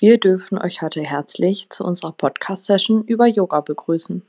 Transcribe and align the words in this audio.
Wir 0.00 0.18
dürfen 0.18 0.56
euch 0.56 0.80
heute 0.80 1.02
herzlich 1.02 1.68
zu 1.68 1.84
unserer 1.84 2.12
Podcast-Session 2.12 3.04
über 3.04 3.26
Yoga 3.26 3.60
begrüßen. 3.60 4.22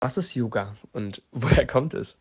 Was 0.00 0.18
ist 0.18 0.34
Yoga 0.34 0.76
und 0.92 1.22
woher 1.32 1.66
kommt 1.66 1.94
es? 1.94 2.18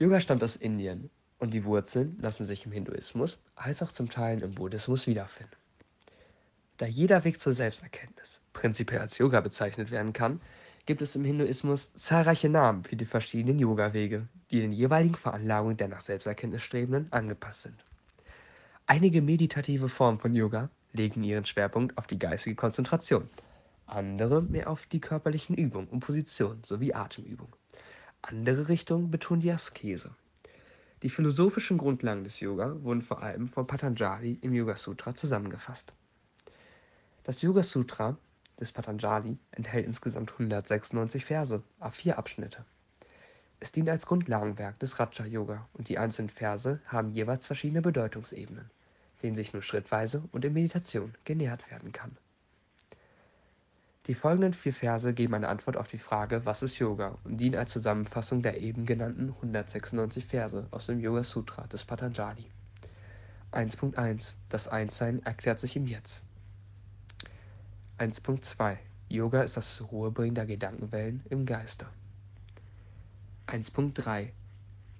Yoga 0.00 0.18
stammt 0.18 0.42
aus 0.42 0.56
Indien 0.56 1.08
und 1.38 1.54
die 1.54 1.64
Wurzeln 1.64 2.18
lassen 2.20 2.46
sich 2.46 2.66
im 2.66 2.72
Hinduismus 2.72 3.38
als 3.54 3.80
auch 3.80 3.92
zum 3.92 4.10
Teil 4.10 4.42
im 4.42 4.56
Buddhismus 4.56 5.06
wiederfinden. 5.06 5.54
Da 6.78 6.86
jeder 6.86 7.22
Weg 7.22 7.38
zur 7.38 7.52
Selbsterkenntnis 7.52 8.40
prinzipiell 8.54 9.02
als 9.02 9.18
Yoga 9.18 9.40
bezeichnet 9.40 9.92
werden 9.92 10.12
kann, 10.12 10.40
gibt 10.84 11.00
es 11.00 11.14
im 11.14 11.24
Hinduismus 11.24 11.92
zahlreiche 11.94 12.48
Namen 12.48 12.82
für 12.82 12.96
die 12.96 13.06
verschiedenen 13.06 13.60
Yoga-Wege, 13.60 14.26
die 14.50 14.60
den 14.60 14.72
jeweiligen 14.72 15.14
Veranlagungen 15.14 15.76
der 15.76 15.88
nach 15.88 16.00
Selbsterkenntnis 16.00 16.62
Strebenden 16.62 17.12
angepasst 17.12 17.62
sind. 17.62 17.84
Einige 18.86 19.22
meditative 19.22 19.88
Formen 19.88 20.18
von 20.18 20.34
Yoga 20.34 20.70
legen 20.92 21.24
ihren 21.24 21.44
Schwerpunkt 21.44 21.98
auf 21.98 22.06
die 22.06 22.18
geistige 22.18 22.56
Konzentration, 22.56 23.28
andere 23.86 24.42
mehr 24.42 24.68
auf 24.70 24.86
die 24.86 25.00
körperlichen 25.00 25.56
Übungen 25.56 25.88
und 25.88 26.00
Positionen 26.00 26.62
sowie 26.64 26.94
Atemübungen. 26.94 27.52
Andere 28.22 28.68
Richtungen 28.68 29.10
betonen 29.10 29.40
die 29.40 29.52
Askese. 29.52 30.14
Die 31.02 31.10
philosophischen 31.10 31.78
Grundlagen 31.78 32.24
des 32.24 32.40
Yoga 32.40 32.82
wurden 32.82 33.02
vor 33.02 33.22
allem 33.22 33.48
von 33.48 33.66
Patanjali 33.66 34.38
im 34.40 34.54
Yoga 34.54 34.76
Sutra 34.76 35.14
zusammengefasst. 35.14 35.92
Das 37.24 37.42
Yoga 37.42 37.62
Sutra 37.62 38.16
des 38.58 38.72
Patanjali 38.72 39.36
enthält 39.50 39.86
insgesamt 39.86 40.32
196 40.32 41.24
Verse, 41.24 41.62
a 41.80 41.90
vier 41.90 42.18
Abschnitte. 42.18 42.64
Es 43.58 43.72
dient 43.72 43.88
als 43.88 44.06
Grundlagenwerk 44.06 44.78
des 44.78 44.98
Raja-Yoga 44.98 45.66
und 45.72 45.88
die 45.88 45.98
einzelnen 45.98 46.28
Verse 46.28 46.80
haben 46.86 47.12
jeweils 47.12 47.46
verschiedene 47.46 47.80
Bedeutungsebenen, 47.80 48.70
denen 49.22 49.36
sich 49.36 49.52
nur 49.52 49.62
schrittweise 49.62 50.22
und 50.32 50.44
in 50.44 50.52
Meditation 50.52 51.14
genähert 51.24 51.70
werden 51.70 51.92
kann. 51.92 52.16
Die 54.06 54.14
folgenden 54.14 54.52
vier 54.52 54.72
Verse 54.72 55.12
geben 55.14 55.34
eine 55.34 55.48
Antwort 55.48 55.76
auf 55.76 55.88
die 55.88 55.98
Frage, 55.98 56.44
was 56.44 56.62
ist 56.62 56.78
Yoga, 56.78 57.18
und 57.24 57.38
dienen 57.38 57.56
als 57.56 57.72
Zusammenfassung 57.72 58.40
der 58.40 58.60
eben 58.60 58.86
genannten 58.86 59.30
196 59.30 60.24
Verse 60.24 60.68
aus 60.70 60.86
dem 60.86 61.00
Yoga 61.00 61.24
Sutra 61.24 61.66
des 61.66 61.84
Patanjali. 61.84 62.44
1.1 63.50 64.34
Das 64.48 64.68
Einssein 64.68 65.22
erklärt 65.24 65.58
sich 65.58 65.74
im 65.76 65.86
Jetzt. 65.86 66.22
1.2 67.98 68.76
Yoga 69.08 69.42
ist 69.42 69.56
das 69.56 69.82
Ruhebringen 69.90 70.34
der 70.34 70.46
Gedankenwellen 70.46 71.24
im 71.30 71.46
Geiste. 71.46 71.86
1.3 73.46 74.30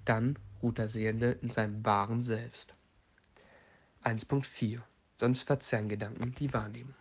Dann 0.05 0.39
ruht 0.63 0.79
der 0.79 0.89
Sehende 0.89 1.37
in 1.43 1.51
seinem 1.51 1.85
wahren 1.85 2.23
Selbst. 2.23 2.75
1.4 4.05 4.79
Sonst 5.17 5.43
verzerren 5.43 5.89
Gedanken 5.89 6.35
die 6.39 6.53
Wahrnehmung. 6.53 6.95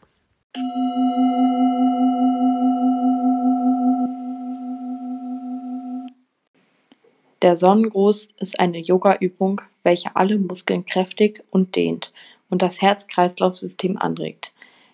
Der 7.41 7.55
Sonnengruß 7.55 8.29
ist 8.39 8.59
eine 8.59 8.79
Yoga-Übung, 8.79 9.61
welche 9.83 10.15
alle 10.15 10.39
Muskeln 10.39 10.85
kräftig 10.85 11.43
und 11.51 11.75
dehnt 11.75 12.11
und 12.49 12.63
das 12.63 12.81
Herz-Kreislauf-System 12.81 13.99
anregt. 13.99 14.51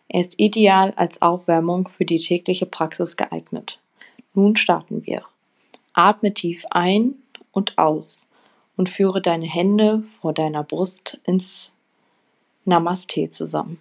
Er 0.09 0.19
ist 0.19 0.37
ideal 0.37 0.91
als 0.97 1.21
Aufwärmung 1.21 1.87
für 1.87 2.03
die 2.03 2.17
tägliche 2.17 2.65
Praxis 2.65 3.15
geeignet. 3.15 3.79
Nun 4.33 4.57
starten 4.57 5.05
wir. 5.05 5.23
Atme 5.93 6.33
tief 6.33 6.65
ein 6.69 7.15
und 7.51 7.77
aus 7.77 8.25
und 8.77 8.89
führe 8.89 9.21
deine 9.21 9.45
Hände 9.45 10.03
vor 10.03 10.33
deiner 10.33 10.63
Brust 10.63 11.19
ins 11.25 11.73
Namaste 12.65 13.29
zusammen. 13.29 13.79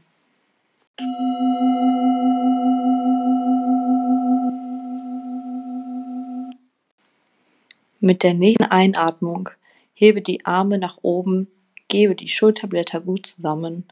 Mit 8.01 8.23
der 8.23 8.35
nächsten 8.35 8.65
Einatmung 8.65 9.51
hebe 9.95 10.23
die 10.23 10.45
Arme 10.47 10.79
nach 10.79 10.99
oben, 11.03 11.49
gebe 11.89 12.15
die 12.15 12.29
Schulterblätter 12.29 13.01
gut 13.01 13.27
zusammen 13.27 13.85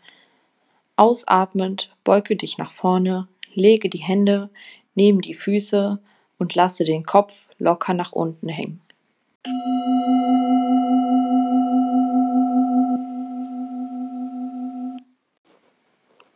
Ausatmend 0.99 1.95
beuge 2.03 2.35
dich 2.35 2.59
nach 2.59 2.73
vorne, 2.73 3.29
lege 3.55 3.89
die 3.89 3.99
Hände 3.99 4.50
neben 4.97 5.21
die 5.21 5.35
Füße 5.35 6.00
und 6.39 6.56
lasse 6.56 6.85
den 6.85 7.05
Kopf 7.05 7.48
locker 7.59 7.95
nach 7.95 8.13
unten 8.13 8.49
hängen. 8.49 8.81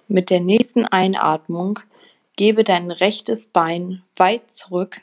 Mit 0.09 0.29
der 0.29 0.41
nächsten 0.41 0.85
Einatmung 0.85 1.81
gebe 2.37 2.65
dein 2.65 2.91
rechtes 2.91 3.47
Bein 3.47 4.03
weit 4.17 4.51
zurück, 4.51 5.01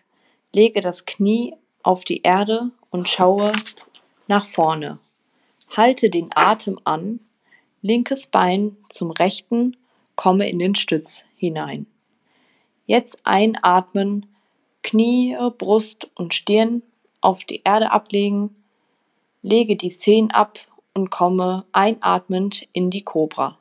lege 0.53 0.81
das 0.81 1.06
Knie 1.06 1.56
auf 1.81 2.03
die 2.03 2.22
Erde 2.22 2.72
und 2.91 3.09
schaue 3.09 3.53
nach 4.28 4.46
vorne. 4.46 5.00
Halte 5.75 6.09
den 6.09 6.29
Atem 6.35 6.79
an 6.84 7.19
Linkes 7.81 8.28
Bein 8.28 8.75
zum 8.90 9.12
rechten, 9.12 9.78
komme 10.16 10.50
in 10.50 10.59
den 10.59 10.75
Stütz 10.75 11.24
hinein. 11.38 11.88
Jetzt 12.85 13.19
einatmen, 13.24 14.25
Knie, 14.84 15.38
Brust 15.57 16.09
und 16.16 16.34
Stirn 16.34 16.81
auf 17.22 17.44
die 17.44 17.62
Erde 17.63 17.91
ablegen, 17.91 18.56
lege 19.41 19.75
die 19.75 19.90
Zehen 19.90 20.31
ab 20.31 20.59
und 20.94 21.09
komme 21.09 21.66
einatmend 21.72 22.67
in 22.73 22.90
die 22.90 23.03
Kobra. 23.03 23.57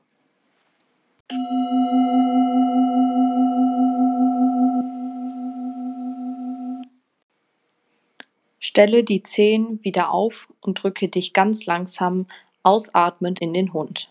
Stelle 8.60 9.04
die 9.04 9.22
Zehen 9.22 9.80
wieder 9.82 10.12
auf 10.12 10.48
und 10.60 10.82
drücke 10.82 11.08
dich 11.08 11.32
ganz 11.32 11.66
langsam 11.66 12.26
ausatmend 12.62 13.40
in 13.40 13.54
den 13.54 13.72
Hund. 13.72 14.10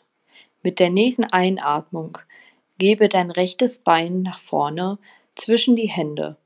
Mit 0.63 0.79
der 0.79 0.89
nächsten 0.89 1.25
Einatmung 1.25 2.17
gebe 2.77 3.09
dein 3.09 3.31
rechtes 3.31 3.79
Bein 3.79 4.23
nach 4.23 4.39
vorne 4.39 4.97
zwischen 5.35 5.75
die 5.75 5.89
Hände. 5.89 6.37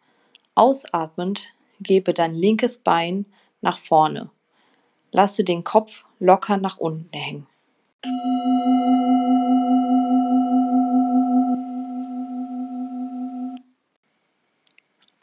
Ausatmend 0.62 1.48
gebe 1.80 2.14
dein 2.14 2.36
linkes 2.36 2.78
Bein 2.78 3.26
nach 3.62 3.80
vorne. 3.80 4.30
Lasse 5.12 5.44
den 5.44 5.64
Kopf 5.64 6.06
locker 6.20 6.58
nach 6.58 6.78
unten 6.78 7.10
hängen. 7.18 7.48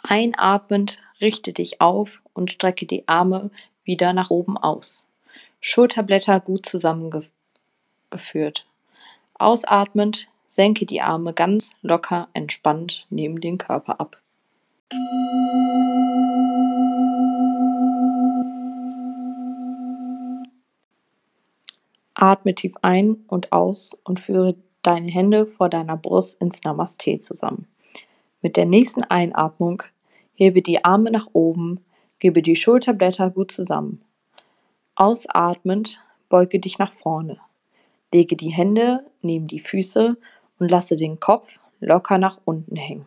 Einatmend 0.02 0.98
richte 1.20 1.52
dich 1.52 1.80
auf 1.80 2.20
und 2.32 2.50
strecke 2.50 2.86
die 2.86 3.06
Arme 3.06 3.52
wieder 3.84 4.12
nach 4.12 4.30
oben 4.30 4.58
aus. 4.58 5.06
Schulterblätter 5.60 6.40
gut 6.40 6.66
zusammengeführt. 6.66 8.66
Ausatmend 9.34 10.26
senke 10.48 10.84
die 10.84 11.00
Arme 11.00 11.32
ganz 11.32 11.70
locker 11.80 12.26
entspannt 12.32 13.06
neben 13.08 13.40
den 13.40 13.56
Körper 13.56 14.00
ab. 14.00 14.20
Atme 22.14 22.54
tief 22.54 22.74
ein 22.82 23.24
und 23.28 23.52
aus 23.52 23.96
und 24.04 24.18
führe 24.18 24.56
deine 24.82 25.10
Hände 25.10 25.46
vor 25.46 25.68
deiner 25.68 25.96
Brust 25.96 26.40
ins 26.40 26.64
Namaste 26.64 27.18
zusammen. 27.18 27.68
Mit 28.42 28.56
der 28.56 28.66
nächsten 28.66 29.04
Einatmung 29.04 29.82
hebe 30.34 30.62
die 30.62 30.84
Arme 30.84 31.10
nach 31.10 31.28
oben, 31.32 31.84
gebe 32.18 32.42
die 32.42 32.56
Schulterblätter 32.56 33.30
gut 33.30 33.52
zusammen. 33.52 34.02
Ausatmend 34.94 36.00
beuge 36.28 36.58
dich 36.58 36.78
nach 36.78 36.92
vorne. 36.92 37.38
Lege 38.12 38.36
die 38.36 38.50
Hände 38.50 39.04
neben 39.22 39.46
die 39.46 39.60
Füße 39.60 40.16
und 40.58 40.70
lasse 40.70 40.96
den 40.96 41.20
Kopf 41.20 41.60
locker 41.78 42.18
nach 42.18 42.40
unten 42.44 42.76
hängen. 42.76 43.06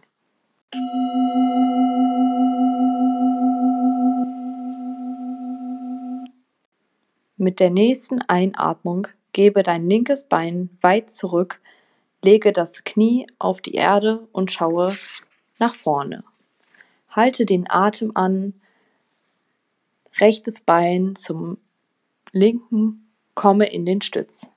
Mit 7.38 7.60
der 7.60 7.70
nächsten 7.70 8.22
Einatmung 8.22 9.08
gebe 9.34 9.64
dein 9.64 9.84
linkes 9.84 10.24
Bein 10.24 10.70
weit 10.80 11.10
zurück, 11.10 11.60
lege 12.24 12.54
das 12.54 12.86
Knie 12.86 13.28
auf 13.38 13.60
die 13.62 13.74
Erde 13.74 14.28
und 14.32 14.52
schaue 14.52 14.96
nach 15.60 15.76
vorne. 15.76 16.24
Halte 17.10 17.46
den 17.46 17.70
Atem 17.70 18.12
an, 18.16 18.54
rechtes 20.20 20.62
Bein 20.62 21.16
zum 21.18 21.58
linken 22.32 23.12
komme 23.36 23.66
in 23.66 23.86
den 23.86 24.02
Stütz 24.02 24.50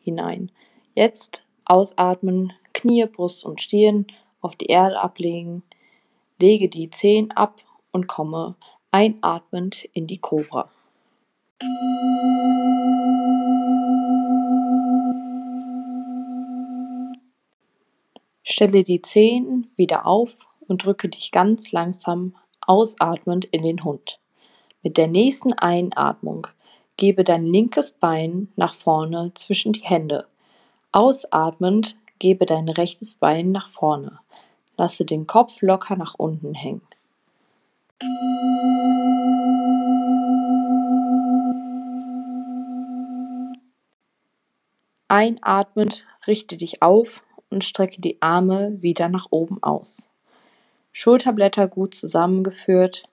hinein. 0.00 0.50
Jetzt 0.94 1.44
ausatmen, 1.64 2.52
Knie, 2.72 3.06
Brust 3.06 3.44
und 3.44 3.60
Stirn 3.60 4.06
auf 4.40 4.56
die 4.56 4.66
Erde 4.66 5.00
ablegen, 5.00 5.62
lege 6.40 6.68
die 6.68 6.90
Zehen 6.90 7.30
ab 7.32 7.60
und 7.90 8.06
komme 8.06 8.56
einatmend 8.90 9.84
in 9.92 10.06
die 10.06 10.18
Kobra. 10.18 10.70
Stelle 18.42 18.82
die 18.82 19.02
Zehen 19.02 19.70
wieder 19.76 20.06
auf 20.06 20.38
und 20.68 20.84
drücke 20.84 21.08
dich 21.08 21.32
ganz 21.32 21.72
langsam 21.72 22.36
ausatmend 22.60 23.44
in 23.46 23.62
den 23.62 23.84
Hund. 23.84 24.20
Mit 24.82 24.96
der 24.96 25.08
nächsten 25.08 25.52
Einatmung 25.52 26.46
gebe 26.96 27.24
dein 27.24 27.44
linkes 27.44 27.92
Bein 27.92 28.52
nach 28.56 28.74
vorne 28.74 29.32
zwischen 29.34 29.72
die 29.72 29.82
Hände. 29.82 30.26
Ausatmend 30.92 31.96
gebe 32.18 32.46
dein 32.46 32.68
rechtes 32.68 33.14
Bein 33.14 33.52
nach 33.52 33.68
vorne. 33.68 34.20
Lasse 34.76 35.04
den 35.04 35.26
Kopf 35.26 35.62
locker 35.62 35.96
nach 35.96 36.14
unten 36.14 36.54
hängen. 36.54 36.82
Einatmend 45.08 46.04
richte 46.26 46.56
dich 46.56 46.82
auf 46.82 47.22
und 47.48 47.64
strecke 47.64 48.00
die 48.00 48.20
Arme 48.20 48.76
wieder 48.82 49.08
nach 49.08 49.28
oben 49.30 49.62
aus. 49.62 50.08
Schulterblätter 50.92 51.68
gut 51.68 51.94
zusammengeführt. 51.94 53.08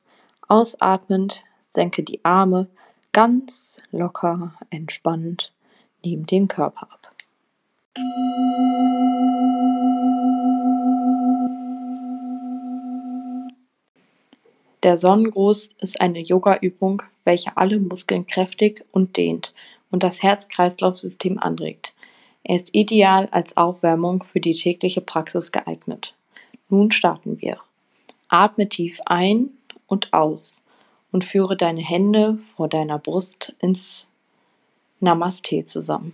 Ausatmend 0.47 1.43
senke 1.69 2.03
die 2.03 2.23
Arme 2.25 2.67
ganz 3.11 3.81
locker, 3.91 4.53
entspannt 4.69 5.53
neben 6.03 6.25
den 6.25 6.47
Körper 6.47 6.87
ab. 6.91 7.13
Der 14.83 14.97
Sonnengruß 14.97 15.69
ist 15.79 16.01
eine 16.01 16.19
Yoga-Übung, 16.19 17.03
welche 17.23 17.55
alle 17.55 17.79
Muskeln 17.79 18.27
kräftig 18.27 18.83
und 18.91 19.15
dehnt 19.15 19.53
und 19.91 20.03
das 20.03 20.21
Herz-Kreislauf-System 20.21 21.39
anregt. 21.39 21.93
Er 22.43 22.57
ist 22.57 22.75
ideal 22.75 23.29
als 23.31 23.55
Aufwärmung 23.55 24.23
für 24.23 24.41
die 24.41 24.53
tägliche 24.53 24.99
Praxis 24.99 25.53
geeignet. 25.53 26.15
Nun 26.67 26.91
starten 26.91 27.39
wir. 27.39 27.59
Atme 28.27 28.67
tief 28.67 28.99
ein 29.05 29.51
und 29.87 30.11
aus 30.11 30.57
und 31.13 31.23
führe 31.23 31.55
deine 31.55 31.81
Hände 31.81 32.37
vor 32.43 32.67
deiner 32.67 32.99
Brust 32.99 33.55
ins 33.59 34.09
Namaste 34.99 35.63
zusammen. 35.63 36.13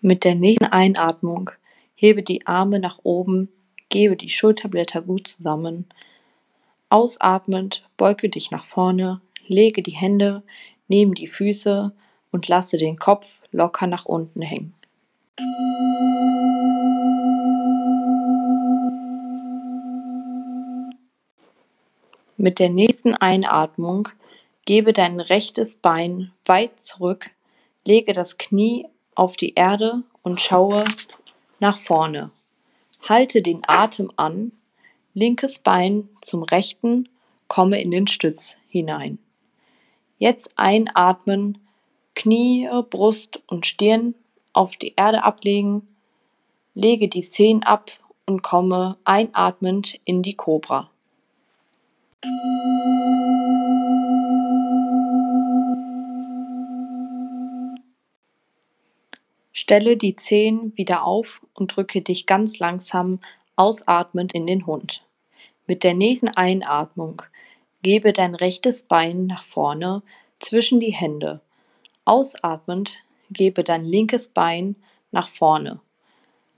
Mit 0.00 0.22
der 0.22 0.36
nächsten 0.36 0.66
Einatmung 0.66 1.50
hebe 1.96 2.22
die 2.22 2.46
Arme 2.46 2.78
nach 2.78 3.00
oben, 3.02 3.48
gebe 3.88 4.16
die 4.16 4.28
Schulterblätter 4.28 5.02
gut 5.02 5.26
zusammen. 5.26 5.86
Ausatmend 6.88 7.84
beuge 7.96 8.28
dich 8.28 8.52
nach 8.52 8.64
vorne, 8.64 9.20
lege 9.48 9.82
die 9.82 9.96
Hände 9.96 10.44
neben 10.86 11.14
die 11.14 11.26
Füße 11.26 11.92
und 12.30 12.46
lasse 12.46 12.78
den 12.78 12.96
Kopf 12.96 13.40
locker 13.50 13.88
nach 13.88 14.04
unten 14.04 14.40
hängen. 14.40 14.74
Mit 22.36 22.60
der 22.60 22.68
nächsten 22.68 23.14
Einatmung 23.14 24.10
gebe 24.64 24.92
dein 24.92 25.18
rechtes 25.18 25.74
Bein 25.74 26.30
weit 26.44 26.78
zurück, 26.78 27.30
lege 27.84 28.12
das 28.12 28.38
Knie 28.38 28.86
auf 29.18 29.36
die 29.36 29.54
Erde 29.54 30.04
und 30.22 30.40
schaue 30.40 30.84
nach 31.58 31.78
vorne. 31.78 32.30
Halte 33.08 33.42
den 33.42 33.62
Atem 33.66 34.12
an, 34.16 34.52
linkes 35.12 35.58
Bein 35.58 36.08
zum 36.20 36.44
rechten, 36.44 37.08
komme 37.48 37.80
in 37.80 37.90
den 37.90 38.06
Stütz 38.06 38.56
hinein. 38.68 39.18
Jetzt 40.18 40.52
einatmen, 40.56 41.58
Knie, 42.14 42.68
Brust 42.90 43.40
und 43.46 43.66
Stirn 43.66 44.14
auf 44.52 44.76
die 44.76 44.94
Erde 44.96 45.24
ablegen, 45.24 45.88
lege 46.74 47.08
die 47.08 47.22
Zehen 47.22 47.62
ab 47.64 47.90
und 48.26 48.42
komme 48.42 48.98
einatmend 49.04 49.98
in 50.04 50.22
die 50.22 50.34
Kobra. 50.34 50.90
Stelle 59.60 59.96
die 59.96 60.14
Zehen 60.14 60.72
wieder 60.76 61.04
auf 61.04 61.44
und 61.52 61.74
drücke 61.74 62.00
dich 62.00 62.26
ganz 62.26 62.60
langsam 62.60 63.18
ausatmend 63.56 64.32
in 64.32 64.46
den 64.46 64.66
Hund. 64.66 65.04
Mit 65.66 65.82
der 65.82 65.94
nächsten 65.94 66.28
Einatmung 66.28 67.22
gebe 67.82 68.12
dein 68.12 68.36
rechtes 68.36 68.84
Bein 68.84 69.26
nach 69.26 69.42
vorne 69.42 70.04
zwischen 70.38 70.78
die 70.78 70.92
Hände. 70.92 71.40
Ausatmend 72.04 72.98
gebe 73.32 73.64
dein 73.64 73.82
linkes 73.82 74.28
Bein 74.28 74.76
nach 75.10 75.26
vorne. 75.26 75.80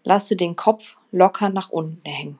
Lasse 0.05 0.37
den 0.37 0.55
Kopf 0.55 0.99
locker 1.11 1.49
nach 1.49 1.71
unten 1.71 2.05
hängen. 2.05 2.39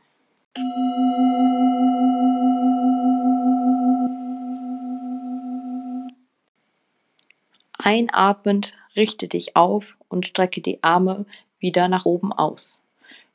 Einatmend 7.79 8.75
richte 8.97 9.29
dich 9.29 9.57
auf 9.57 9.97
und 10.09 10.27
strecke 10.27 10.61
die 10.61 10.83
Arme 10.83 11.27
wieder 11.59 11.89
nach 11.89 12.07
oben 12.07 12.33
aus. 12.33 12.81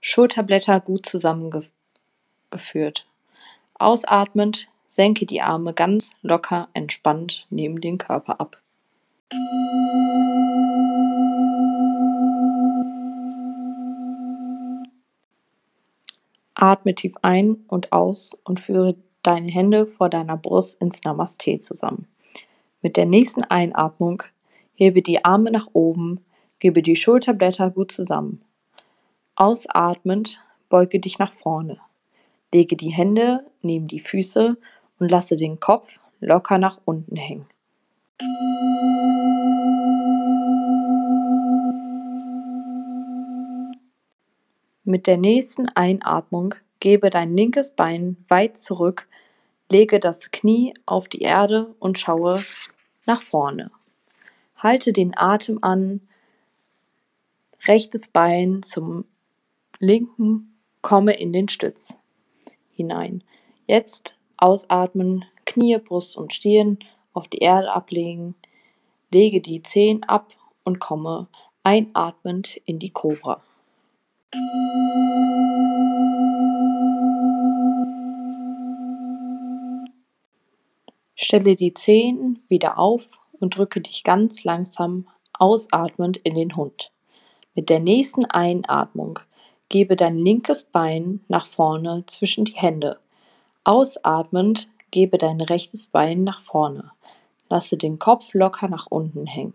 Schulterblätter 0.02 0.80
gut 0.80 1.06
zusammengeführt. 1.06 3.08
Ausatmend 3.74 4.68
senke 4.88 5.26
die 5.26 5.42
Arme 5.42 5.74
ganz 5.74 6.12
locker 6.22 6.70
entspannt 6.74 7.46
neben 7.50 7.82
den 7.82 7.98
Körper 7.98 8.40
ab. 8.40 8.62
Atme 16.54 16.96
tief 16.96 17.16
ein 17.22 17.58
und 17.68 17.92
aus 17.92 18.38
und 18.46 18.60
führe 18.60 18.96
deine 19.24 19.52
Hände 19.52 19.88
vor 19.88 20.10
deiner 20.10 20.38
Brust 20.38 20.80
ins 20.82 21.04
Namaste 21.04 21.60
zusammen. 21.60 22.08
Mit 22.82 22.96
der 22.96 23.06
nächsten 23.06 23.44
Einatmung 23.44 24.24
hebe 24.76 25.02
die 25.02 25.26
Arme 25.26 25.52
nach 25.52 25.68
oben, 25.74 26.24
gebe 26.60 26.82
die 26.82 26.96
Schulterblätter 26.96 27.70
gut 27.72 27.92
zusammen. 27.92 28.42
Ausatmend 29.36 30.40
beuge 30.70 31.00
dich 31.00 31.20
nach 31.20 31.34
vorne. 31.34 31.80
Lege 32.54 32.78
die 32.78 32.92
Hände 32.92 33.46
neben 33.62 33.88
die 33.88 34.00
Füße 34.00 34.58
und 35.00 35.12
lasse 35.12 35.36
den 35.36 35.60
Kopf 35.60 36.00
locker 36.20 36.58
nach 36.58 36.80
unten 36.86 37.16
hängen. 37.16 37.48
Mit 44.84 45.08
der 45.08 45.18
nächsten 45.18 45.68
Einatmung 45.70 46.56
gebe 46.80 47.10
dein 47.10 47.32
linkes 47.32 47.72
Bein 47.72 48.18
weit 48.28 48.56
zurück, 48.56 49.08
lege 49.72 50.00
das 50.00 50.32
Knie 50.32 50.74
auf 50.86 51.08
die 51.08 51.22
Erde 51.22 51.74
und 51.80 51.98
schaue 51.98 52.44
nach 53.06 53.22
vorne. 53.22 53.72
Halte 54.66 54.94
den 54.94 55.16
Atem 55.16 55.60
an, 55.62 56.02
rechtes 57.68 58.08
Bein 58.08 58.64
zum 58.64 59.06
linken, 59.78 60.58
komme 60.82 61.14
in 61.14 61.32
den 61.34 61.50
Stütz 61.50 62.00
hinein. 62.72 63.24
Jetzt 63.68 64.16
ausatmen, 64.38 65.24
Knie, 65.46 65.78
Brust 65.78 66.18
und 66.18 66.34
Stirn 66.34 66.80
auf 67.14 67.28
die 67.28 67.38
Erde 67.38 67.72
ablegen, 67.72 68.34
lege 69.12 69.40
die 69.40 69.62
Zehen 69.62 70.02
ab 70.02 70.34
und 70.64 70.80
komme 70.80 71.28
einatmend 71.62 72.60
in 72.66 72.80
die 72.80 72.90
Kobra. 72.90 73.44
Stelle 81.14 81.54
die 81.54 81.76
Zehen 81.76 82.44
wieder 82.50 82.80
auf 82.80 83.12
und 83.46 83.56
drücke 83.56 83.80
dich 83.80 84.04
ganz 84.04 84.44
langsam 84.44 85.08
ausatmend 85.34 86.18
in 86.18 86.34
den 86.34 86.56
Hund. 86.56 86.92
Mit 87.54 87.70
der 87.70 87.80
nächsten 87.80 88.26
Einatmung 88.26 89.20
gebe 89.70 89.96
dein 89.96 90.16
linkes 90.16 90.64
Bein 90.64 91.24
nach 91.28 91.46
vorne 91.46 92.04
zwischen 92.08 92.46
die 92.46 92.56
Hände. 92.56 92.98
Ausatmend 93.64 94.68
gebe 94.90 95.20
dein 95.20 95.40
rechtes 95.42 95.86
Bein 95.86 96.24
nach 96.24 96.42
vorne. 96.42 96.90
Lasse 97.48 97.78
den 97.78 98.00
Kopf 98.00 98.34
locker 98.34 98.68
nach 98.68 98.88
unten 98.90 99.28
hängen. 99.28 99.54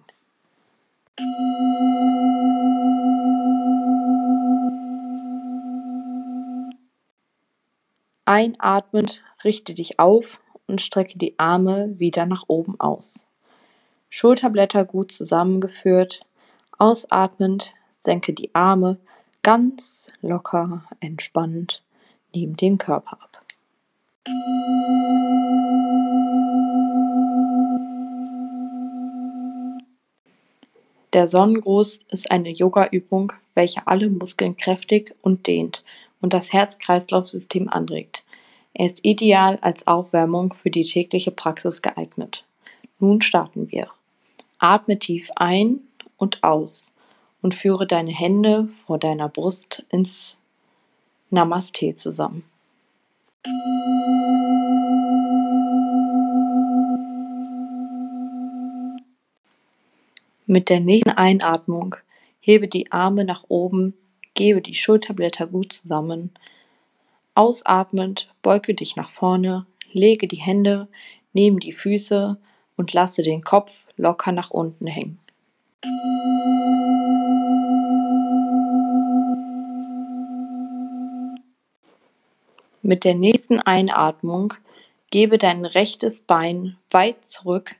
Einatmend 8.24 9.20
richte 9.42 9.74
dich 9.74 9.98
auf 9.98 10.40
und 10.68 10.80
strecke 10.80 11.18
die 11.18 11.36
Arme 11.40 11.98
wieder 11.98 12.24
nach 12.26 12.44
oben 12.46 12.78
aus. 12.78 13.26
Schulterblätter 14.10 14.84
gut 14.84 15.12
zusammengeführt. 15.12 16.20
Ausatmend 16.78 17.72
senke 17.98 18.32
die 18.32 18.54
Arme 18.54 18.98
ganz 19.42 20.10
locker, 20.20 20.84
entspannt 21.00 21.82
neben 22.34 22.56
den 22.56 22.76
Körper 22.76 23.18
ab. 23.22 23.44
Der 31.12 31.26
Sonnengruß 31.26 32.00
ist 32.08 32.30
eine 32.30 32.50
Yoga-Übung, 32.50 33.32
welche 33.54 33.86
alle 33.86 34.10
Muskeln 34.10 34.56
kräftig 34.56 35.14
und 35.22 35.46
dehnt 35.46 35.82
und 36.20 36.32
das 36.32 36.52
Herz-Kreislauf-System 36.52 37.68
anregt. 37.68 38.24
Er 38.74 38.86
ist 38.86 39.04
ideal 39.04 39.58
als 39.60 39.86
Aufwärmung 39.86 40.52
für 40.52 40.70
die 40.70 40.84
tägliche 40.84 41.32
Praxis 41.32 41.82
geeignet. 41.82 42.44
Nun 43.00 43.22
starten 43.22 43.70
wir. 43.70 43.88
Atme 44.60 44.98
tief 44.98 45.30
ein 45.36 45.80
und 46.18 46.44
aus 46.44 46.86
und 47.40 47.54
führe 47.54 47.86
deine 47.86 48.12
Hände 48.12 48.68
vor 48.68 48.98
deiner 48.98 49.28
Brust 49.28 49.84
ins 49.88 50.38
Namaste 51.30 51.94
zusammen. 51.94 52.44
Mit 60.46 60.68
der 60.68 60.80
nächsten 60.80 61.10
Einatmung 61.10 61.96
hebe 62.40 62.68
die 62.68 62.92
Arme 62.92 63.24
nach 63.24 63.44
oben, 63.48 63.94
gebe 64.34 64.60
die 64.60 64.74
Schulterblätter 64.74 65.46
gut 65.46 65.72
zusammen. 65.72 66.32
Ausatmend 67.34 68.28
beuge 68.42 68.74
dich 68.74 68.96
nach 68.96 69.10
vorne, 69.10 69.64
lege 69.92 70.28
die 70.28 70.40
Hände 70.40 70.88
neben 71.32 71.60
die 71.60 71.72
Füße 71.72 72.36
und 72.76 72.92
lasse 72.92 73.22
den 73.22 73.42
Kopf 73.42 73.86
locker 74.00 74.32
nach 74.32 74.50
unten 74.50 74.86
hängen. 74.86 75.18
Mit 82.82 83.04
der 83.04 83.14
nächsten 83.14 83.60
Einatmung 83.60 84.54
gebe 85.10 85.38
dein 85.38 85.64
rechtes 85.64 86.22
Bein 86.22 86.76
weit 86.90 87.24
zurück, 87.24 87.76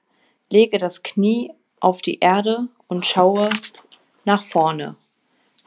lege 0.50 0.78
das 0.78 1.02
Knie 1.02 1.52
auf 1.80 2.02
die 2.02 2.18
Erde 2.18 2.68
und 2.86 3.06
schaue 3.06 3.50
nach 4.24 4.42
vorne. 4.42 4.96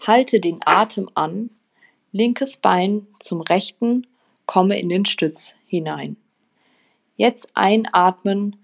Halte 0.05 0.39
den 0.39 0.59
Atem 0.65 1.09
an, 1.15 1.49
linkes 2.11 2.57
Bein 2.57 3.07
zum 3.19 3.41
rechten, 3.41 4.05
komme 4.45 4.79
in 4.79 4.89
den 4.89 5.05
Stütz 5.05 5.55
hinein. 5.65 6.17
Jetzt 7.15 7.49
einatmen, 7.55 8.57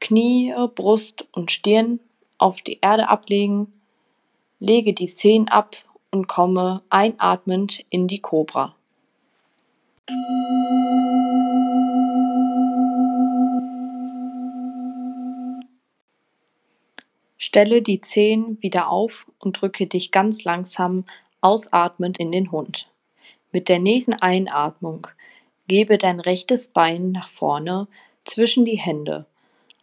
Knie, 0.00 0.54
Brust 0.74 1.26
und 1.32 1.50
Stirn 1.50 2.00
auf 2.38 2.62
die 2.62 2.78
Erde 2.80 3.08
ablegen, 3.08 3.72
lege 4.58 4.92
die 4.92 5.08
Zehen 5.08 5.48
ab 5.48 5.76
und 6.10 6.26
komme 6.26 6.82
einatmend 6.90 7.84
in 7.90 8.08
die 8.08 8.20
Kobra. 8.20 8.74
Stelle 17.38 17.82
die 17.82 18.00
Zehen 18.00 18.58
wieder 18.60 18.90
auf 18.90 19.26
und 19.38 19.60
drücke 19.60 19.86
dich 19.86 20.12
ganz 20.12 20.44
langsam 20.44 21.04
ausatmend 21.40 22.18
in 22.18 22.32
den 22.32 22.52
Hund. 22.52 22.88
Mit 23.52 23.68
der 23.68 23.78
nächsten 23.78 24.14
Einatmung 24.14 25.06
gebe 25.66 25.98
dein 25.98 26.20
rechtes 26.20 26.68
Bein 26.68 27.12
nach 27.12 27.28
vorne 27.28 27.88
zwischen 28.24 28.64
die 28.64 28.78
Hände. 28.78 29.26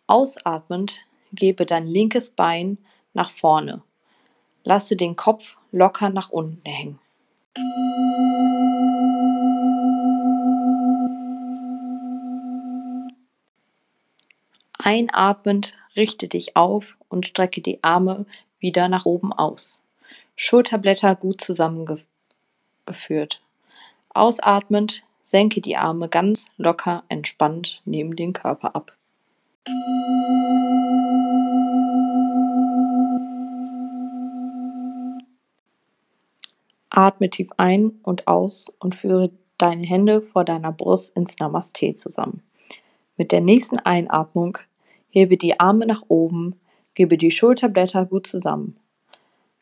Ausatmend 0.07 0.99
gebe 1.33 1.65
dein 1.65 1.85
linkes 1.85 2.29
Bein 2.29 2.77
nach 3.13 3.29
vorne. 3.29 3.81
Lasse 4.63 4.95
den 4.95 5.17
Kopf 5.17 5.57
locker 5.71 6.09
nach 6.09 6.29
unten 6.29 6.61
hängen. 6.63 6.99
Einatmend 14.77 15.73
richte 15.97 16.29
dich 16.29 16.55
auf 16.55 16.97
und 17.09 17.25
strecke 17.25 17.61
die 17.61 17.83
Arme 17.83 18.25
wieder 18.59 18.87
nach 18.87 19.05
oben 19.05 19.33
aus. 19.33 19.81
Schulterblätter 20.37 21.15
gut 21.15 21.41
zusammengeführt. 21.41 23.41
Ausatmend 24.09 25.03
senke 25.23 25.59
die 25.59 25.75
Arme 25.75 26.07
ganz 26.07 26.45
locker 26.55 27.03
entspannt 27.09 27.81
neben 27.83 28.15
den 28.15 28.31
Körper 28.31 28.75
ab. 28.75 28.96
Atme 36.97 37.29
tief 37.29 37.49
ein 37.57 37.91
und 38.03 38.27
aus 38.27 38.73
und 38.79 38.95
führe 38.95 39.31
deine 39.57 39.85
Hände 39.85 40.21
vor 40.21 40.45
deiner 40.45 40.71
Brust 40.71 41.15
ins 41.15 41.37
Namaste 41.39 41.93
zusammen. 41.93 42.41
Mit 43.17 43.31
der 43.31 43.41
nächsten 43.41 43.77
Einatmung 43.79 44.57
hebe 45.09 45.37
die 45.37 45.59
Arme 45.59 45.85
nach 45.85 46.03
oben, 46.07 46.55
gebe 46.93 47.17
die 47.17 47.31
Schulterblätter 47.31 48.05
gut 48.05 48.27
zusammen. 48.27 48.77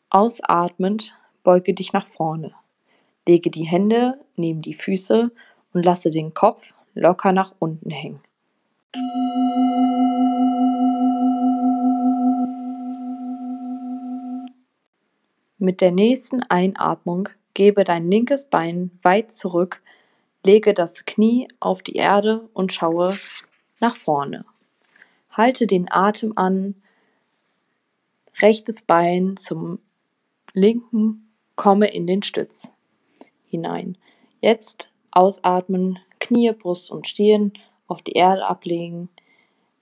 Ausatmend 0.08 1.14
beuge 1.42 1.74
dich 1.74 1.92
nach 1.92 2.06
vorne. 2.06 2.52
Lege 3.26 3.50
die 3.50 3.64
Hände 3.64 4.18
neben 4.36 4.62
die 4.62 4.74
Füße 4.74 5.30
und 5.72 5.84
lasse 5.84 6.10
den 6.10 6.32
Kopf 6.32 6.74
locker 6.94 7.32
nach 7.32 7.54
unten 7.58 7.90
hängen. 7.90 8.25
Mit 15.58 15.80
der 15.80 15.90
nächsten 15.90 16.42
Einatmung 16.44 17.28
gebe 17.54 17.82
dein 17.84 18.04
linkes 18.04 18.44
Bein 18.44 18.90
weit 19.02 19.32
zurück, 19.32 19.82
lege 20.44 20.74
das 20.74 21.04
Knie 21.06 21.48
auf 21.58 21.82
die 21.82 21.96
Erde 21.96 22.48
und 22.52 22.72
schaue 22.72 23.18
nach 23.80 23.96
vorne. 23.96 24.44
Halte 25.30 25.66
den 25.66 25.90
Atem 25.90 26.34
an, 26.36 26.76
rechtes 28.40 28.80
Bein 28.80 29.36
zum 29.36 29.80
linken, 30.52 31.32
komme 31.56 31.88
in 31.88 32.06
den 32.06 32.22
Stütz 32.22 32.70
hinein. 33.46 33.98
Jetzt 34.40 34.88
ausatmen, 35.10 35.98
Knie, 36.20 36.52
Brust 36.52 36.90
und 36.90 37.06
Stirn 37.06 37.52
auf 37.86 38.02
die 38.02 38.12
Erde 38.12 38.46
ablegen, 38.46 39.08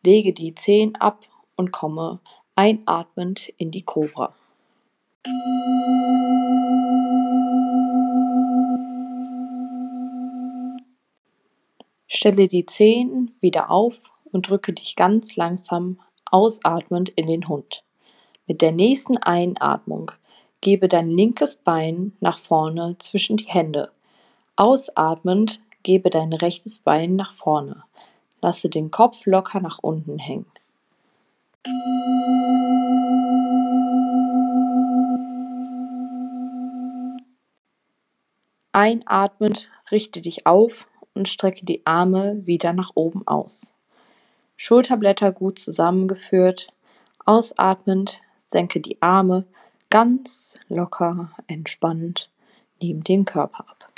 lege 0.04 0.32
die 0.32 0.54
Zehen 0.54 0.94
ab 0.96 1.24
und 1.56 1.72
komme 1.72 2.20
einatmend 2.56 3.48
in 3.56 3.70
die 3.70 3.82
Kobra. 3.82 4.34
Stelle 12.06 12.46
die 12.46 12.66
Zehen 12.66 13.34
wieder 13.40 13.70
auf 13.70 14.02
und 14.30 14.48
drücke 14.48 14.72
dich 14.72 14.96
ganz 14.96 15.36
langsam 15.36 15.98
ausatmend 16.30 17.10
in 17.10 17.26
den 17.26 17.48
Hund. 17.48 17.84
Mit 18.46 18.60
der 18.62 18.72
nächsten 18.72 19.16
Einatmung 19.16 20.12
gebe 20.60 20.88
dein 20.88 21.06
linkes 21.06 21.56
Bein 21.56 22.12
nach 22.20 22.38
vorne 22.38 22.96
zwischen 22.98 23.36
die 23.36 23.46
Hände. 23.46 23.90
Ausatmend 24.56 25.60
gebe 25.82 26.10
dein 26.10 26.32
rechtes 26.32 26.78
Bein 26.78 27.16
nach 27.16 27.32
vorne. 27.32 27.84
Lasse 28.44 28.68
den 28.68 28.90
Kopf 28.90 29.24
locker 29.24 29.58
nach 29.62 29.78
unten 29.78 30.18
hängen. 30.18 30.44
Einatmend 38.72 39.70
richte 39.90 40.20
dich 40.20 40.46
auf 40.46 40.86
und 41.14 41.26
strecke 41.30 41.64
die 41.64 41.86
Arme 41.86 42.42
wieder 42.44 42.74
nach 42.74 42.90
oben 42.94 43.26
aus. 43.26 43.72
Schulterblätter 44.58 45.32
gut 45.32 45.58
zusammengeführt. 45.58 46.68
Ausatmend 47.24 48.20
senke 48.44 48.80
die 48.80 49.00
Arme 49.00 49.46
ganz 49.88 50.58
locker, 50.68 51.30
entspannt 51.46 52.30
neben 52.82 53.02
den 53.02 53.24
Körper 53.24 53.64
ab. 53.70 53.90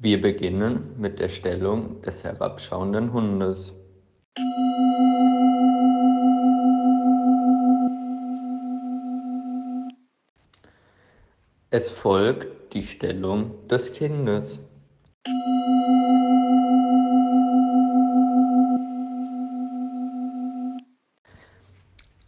Wir 0.00 0.20
beginnen 0.20 0.94
mit 0.96 1.18
der 1.18 1.28
Stellung 1.28 2.00
des 2.02 2.22
herabschauenden 2.22 3.12
Hundes. 3.12 3.72
Es 11.70 11.90
folgt 11.90 12.74
die 12.74 12.84
Stellung 12.84 13.66
des 13.66 13.92
Kindes. 13.92 14.60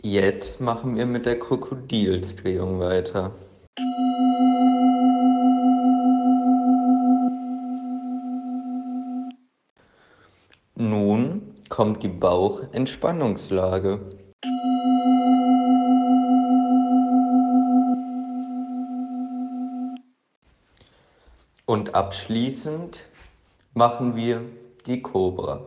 Jetzt 0.02 0.60
machen 0.60 0.96
wir 0.96 1.06
mit 1.06 1.24
der 1.24 1.38
Krokodilsdrehung 1.38 2.80
weiter. 2.80 3.32
kommt 11.80 12.02
die 12.02 12.08
Bauchentspannungslage. 12.08 14.00
Und 21.64 21.94
abschließend 21.94 23.06
machen 23.72 24.14
wir 24.14 24.42
die 24.84 25.00
Cobra. 25.00 25.62